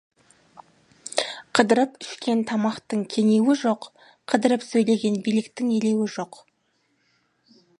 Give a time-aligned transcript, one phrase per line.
[1.57, 3.87] Қыдырып ішкен тамақтың кенеуі жоқ,
[4.33, 6.41] қыдырып сөйлеген биліктің елеуі жоқ.